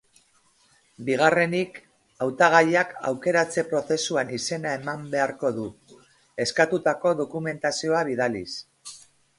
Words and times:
Bigarrenik, 1.09 1.75
hautagaiak 2.25 2.95
aukeratze-prozesuan 3.11 4.33
izena 4.39 4.73
eman 4.79 5.05
beharko 5.13 5.53
du, 5.61 5.69
eskatutako 6.49 7.15
dokumentazioa 7.23 8.03
bidaliz. 8.11 8.49